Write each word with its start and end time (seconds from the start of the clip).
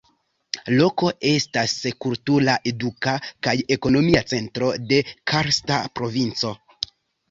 Loko 0.79 1.11
estas 1.31 1.75
kultura, 2.07 2.57
eduka 2.73 3.15
kaj 3.29 3.55
ekonomia 3.79 4.27
centro 4.35 4.75
de 4.93 5.07
Karsta 5.37 5.83
provinco. 5.99 6.57